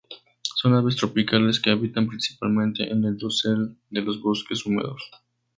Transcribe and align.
Son 0.55 0.73
aves 0.73 0.95
tropicales 0.95 1.59
que 1.59 1.69
habitan 1.69 2.07
principalmente 2.07 2.91
en 2.91 3.05
el 3.05 3.19
dosel 3.19 3.77
de 3.91 4.01
los 4.01 4.19
bosques 4.19 4.65
húmedos. 4.65 5.11